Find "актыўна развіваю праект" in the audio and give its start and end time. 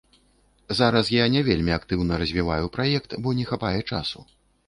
1.79-3.11